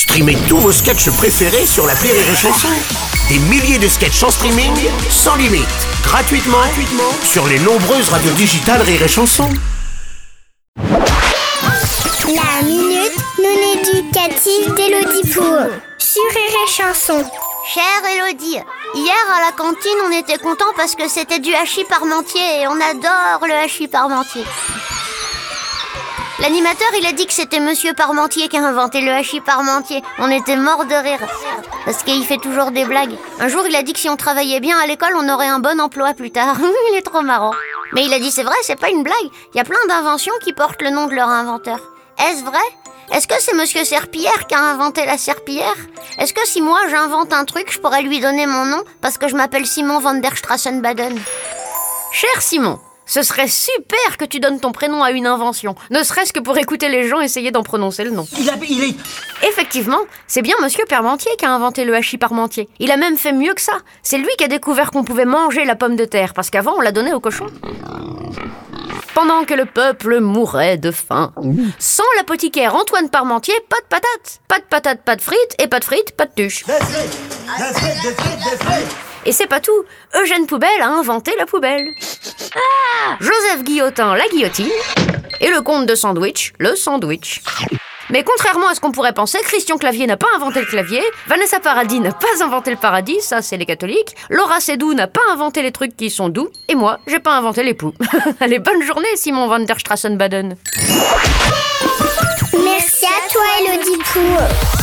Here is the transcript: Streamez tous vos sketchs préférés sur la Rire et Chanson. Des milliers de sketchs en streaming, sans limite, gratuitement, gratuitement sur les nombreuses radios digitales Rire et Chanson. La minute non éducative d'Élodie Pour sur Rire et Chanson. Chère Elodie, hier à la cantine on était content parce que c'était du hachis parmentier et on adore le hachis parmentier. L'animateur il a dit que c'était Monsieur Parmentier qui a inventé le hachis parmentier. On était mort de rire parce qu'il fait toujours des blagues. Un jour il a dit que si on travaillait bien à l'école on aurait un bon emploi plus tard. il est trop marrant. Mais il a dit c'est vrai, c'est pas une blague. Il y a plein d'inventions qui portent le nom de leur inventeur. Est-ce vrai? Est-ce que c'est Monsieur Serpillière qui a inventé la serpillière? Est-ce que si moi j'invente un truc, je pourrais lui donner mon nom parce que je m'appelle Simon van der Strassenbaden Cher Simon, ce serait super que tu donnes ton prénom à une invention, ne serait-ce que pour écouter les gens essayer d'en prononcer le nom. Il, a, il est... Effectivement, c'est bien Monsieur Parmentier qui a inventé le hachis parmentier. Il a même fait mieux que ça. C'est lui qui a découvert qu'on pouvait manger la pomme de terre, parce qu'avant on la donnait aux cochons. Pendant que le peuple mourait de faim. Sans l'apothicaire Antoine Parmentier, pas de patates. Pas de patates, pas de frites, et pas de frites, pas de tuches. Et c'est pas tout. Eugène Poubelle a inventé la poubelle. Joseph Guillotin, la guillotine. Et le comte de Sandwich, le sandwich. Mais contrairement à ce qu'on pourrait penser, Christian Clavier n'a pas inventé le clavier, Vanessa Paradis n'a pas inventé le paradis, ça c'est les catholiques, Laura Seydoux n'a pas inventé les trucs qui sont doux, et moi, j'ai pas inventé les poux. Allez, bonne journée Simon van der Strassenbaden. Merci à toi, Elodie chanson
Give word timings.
Streamez 0.00 0.38
tous 0.48 0.56
vos 0.56 0.72
sketchs 0.72 1.10
préférés 1.10 1.66
sur 1.66 1.86
la 1.86 1.92
Rire 1.92 2.14
et 2.14 2.34
Chanson. 2.34 2.68
Des 3.28 3.38
milliers 3.38 3.78
de 3.78 3.86
sketchs 3.86 4.22
en 4.22 4.30
streaming, 4.30 4.72
sans 5.10 5.36
limite, 5.36 5.68
gratuitement, 6.02 6.56
gratuitement 6.56 7.12
sur 7.22 7.46
les 7.46 7.58
nombreuses 7.58 8.08
radios 8.08 8.32
digitales 8.32 8.80
Rire 8.80 9.02
et 9.02 9.08
Chanson. 9.08 9.50
La 10.78 12.62
minute 12.64 13.12
non 13.38 13.58
éducative 13.74 14.72
d'Élodie 14.74 15.28
Pour 15.34 15.68
sur 15.98 16.22
Rire 16.30 16.56
et 16.66 16.70
Chanson. 16.70 17.22
Chère 17.74 18.10
Elodie, 18.10 18.58
hier 18.94 19.26
à 19.36 19.40
la 19.42 19.52
cantine 19.52 19.98
on 20.08 20.18
était 20.18 20.38
content 20.38 20.72
parce 20.78 20.94
que 20.94 21.08
c'était 21.10 21.40
du 21.40 21.54
hachis 21.54 21.84
parmentier 21.84 22.62
et 22.62 22.66
on 22.68 22.80
adore 22.80 23.46
le 23.46 23.52
hachis 23.52 23.86
parmentier. 23.86 24.44
L'animateur 26.40 26.88
il 26.98 27.06
a 27.06 27.12
dit 27.12 27.26
que 27.26 27.34
c'était 27.34 27.60
Monsieur 27.60 27.92
Parmentier 27.92 28.48
qui 28.48 28.56
a 28.56 28.66
inventé 28.66 29.02
le 29.02 29.12
hachis 29.12 29.42
parmentier. 29.42 30.02
On 30.18 30.30
était 30.30 30.56
mort 30.56 30.86
de 30.86 30.94
rire 30.94 31.20
parce 31.84 32.02
qu'il 32.02 32.24
fait 32.24 32.38
toujours 32.38 32.70
des 32.70 32.86
blagues. 32.86 33.14
Un 33.40 33.48
jour 33.48 33.62
il 33.68 33.76
a 33.76 33.82
dit 33.82 33.92
que 33.92 33.98
si 33.98 34.08
on 34.08 34.16
travaillait 34.16 34.60
bien 34.60 34.78
à 34.78 34.86
l'école 34.86 35.12
on 35.16 35.28
aurait 35.28 35.48
un 35.48 35.58
bon 35.58 35.78
emploi 35.78 36.14
plus 36.14 36.30
tard. 36.30 36.56
il 36.90 36.96
est 36.96 37.02
trop 37.02 37.20
marrant. 37.20 37.52
Mais 37.92 38.06
il 38.06 38.14
a 38.14 38.18
dit 38.18 38.30
c'est 38.30 38.42
vrai, 38.42 38.56
c'est 38.62 38.80
pas 38.80 38.88
une 38.88 39.02
blague. 39.02 39.30
Il 39.52 39.58
y 39.58 39.60
a 39.60 39.64
plein 39.64 39.84
d'inventions 39.86 40.32
qui 40.42 40.54
portent 40.54 40.80
le 40.80 40.90
nom 40.90 41.08
de 41.08 41.14
leur 41.14 41.28
inventeur. 41.28 41.78
Est-ce 42.18 42.42
vrai? 42.42 42.58
Est-ce 43.12 43.26
que 43.26 43.34
c'est 43.38 43.54
Monsieur 43.54 43.84
Serpillière 43.84 44.46
qui 44.46 44.54
a 44.54 44.62
inventé 44.62 45.04
la 45.04 45.18
serpillière? 45.18 45.76
Est-ce 46.18 46.32
que 46.32 46.46
si 46.46 46.62
moi 46.62 46.78
j'invente 46.88 47.32
un 47.32 47.44
truc, 47.44 47.70
je 47.70 47.80
pourrais 47.80 48.02
lui 48.02 48.20
donner 48.20 48.46
mon 48.46 48.64
nom 48.64 48.82
parce 49.02 49.18
que 49.18 49.28
je 49.28 49.34
m'appelle 49.34 49.66
Simon 49.66 49.98
van 49.98 50.14
der 50.14 50.36
Strassenbaden 50.36 51.18
Cher 52.12 52.40
Simon, 52.40 52.78
ce 53.06 53.22
serait 53.22 53.48
super 53.48 54.16
que 54.18 54.24
tu 54.24 54.40
donnes 54.40 54.60
ton 54.60 54.72
prénom 54.72 55.02
à 55.02 55.10
une 55.10 55.26
invention, 55.26 55.74
ne 55.90 56.02
serait-ce 56.02 56.32
que 56.32 56.40
pour 56.40 56.56
écouter 56.58 56.88
les 56.88 57.08
gens 57.08 57.20
essayer 57.20 57.50
d'en 57.50 57.62
prononcer 57.62 58.04
le 58.04 58.10
nom. 58.10 58.26
Il, 58.38 58.48
a, 58.48 58.54
il 58.68 58.84
est... 58.84 58.94
Effectivement, 59.48 59.98
c'est 60.26 60.42
bien 60.42 60.54
Monsieur 60.62 60.84
Parmentier 60.88 61.32
qui 61.38 61.44
a 61.44 61.50
inventé 61.52 61.84
le 61.84 61.94
hachis 61.94 62.18
parmentier. 62.18 62.68
Il 62.78 62.90
a 62.90 62.96
même 62.96 63.16
fait 63.16 63.32
mieux 63.32 63.54
que 63.54 63.60
ça. 63.60 63.78
C'est 64.02 64.18
lui 64.18 64.28
qui 64.38 64.44
a 64.44 64.48
découvert 64.48 64.90
qu'on 64.90 65.04
pouvait 65.04 65.24
manger 65.24 65.64
la 65.64 65.74
pomme 65.76 65.96
de 65.96 66.04
terre, 66.04 66.34
parce 66.34 66.50
qu'avant 66.50 66.74
on 66.78 66.80
la 66.80 66.92
donnait 66.92 67.12
aux 67.12 67.20
cochons. 67.20 67.46
Pendant 69.14 69.44
que 69.44 69.54
le 69.54 69.66
peuple 69.66 70.20
mourait 70.20 70.78
de 70.78 70.92
faim. 70.92 71.32
Sans 71.78 72.04
l'apothicaire 72.16 72.74
Antoine 72.76 73.10
Parmentier, 73.10 73.54
pas 73.68 73.80
de 73.80 73.86
patates. 73.88 74.40
Pas 74.46 74.58
de 74.58 74.64
patates, 74.64 75.02
pas 75.02 75.16
de 75.16 75.20
frites, 75.20 75.54
et 75.58 75.66
pas 75.66 75.80
de 75.80 75.84
frites, 75.84 76.12
pas 76.16 76.26
de 76.26 76.32
tuches. 76.34 76.64
Et 79.26 79.32
c'est 79.32 79.46
pas 79.46 79.60
tout. 79.60 79.84
Eugène 80.14 80.46
Poubelle 80.46 80.82
a 80.82 80.88
inventé 80.88 81.32
la 81.38 81.46
poubelle. 81.46 81.94
Joseph 83.20 83.62
Guillotin, 83.62 84.16
la 84.16 84.26
guillotine. 84.28 84.70
Et 85.40 85.50
le 85.50 85.60
comte 85.62 85.86
de 85.86 85.94
Sandwich, 85.94 86.52
le 86.58 86.76
sandwich. 86.76 87.42
Mais 88.10 88.24
contrairement 88.24 88.68
à 88.68 88.74
ce 88.74 88.80
qu'on 88.80 88.90
pourrait 88.90 89.12
penser, 89.12 89.38
Christian 89.42 89.78
Clavier 89.78 90.06
n'a 90.06 90.16
pas 90.16 90.26
inventé 90.34 90.60
le 90.60 90.66
clavier, 90.66 91.00
Vanessa 91.28 91.60
Paradis 91.60 92.00
n'a 92.00 92.10
pas 92.10 92.42
inventé 92.42 92.72
le 92.72 92.76
paradis, 92.76 93.20
ça 93.20 93.40
c'est 93.40 93.56
les 93.56 93.66
catholiques, 93.66 94.16
Laura 94.28 94.58
Seydoux 94.58 94.94
n'a 94.94 95.06
pas 95.06 95.20
inventé 95.30 95.62
les 95.62 95.70
trucs 95.70 95.96
qui 95.96 96.10
sont 96.10 96.28
doux, 96.28 96.48
et 96.68 96.74
moi, 96.74 96.98
j'ai 97.06 97.20
pas 97.20 97.36
inventé 97.36 97.62
les 97.62 97.72
poux. 97.72 97.94
Allez, 98.40 98.58
bonne 98.58 98.82
journée 98.82 99.06
Simon 99.14 99.46
van 99.46 99.60
der 99.60 99.78
Strassenbaden. 99.78 100.56
Merci 102.52 103.06
à 103.06 103.32
toi, 103.32 103.42
Elodie 103.60 104.00
chanson 104.12 104.79